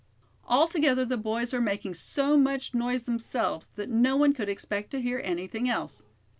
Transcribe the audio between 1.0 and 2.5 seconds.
the boys were making so